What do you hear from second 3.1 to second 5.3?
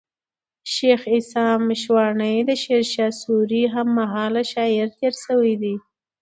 سوري هم مهاله شاعر تېر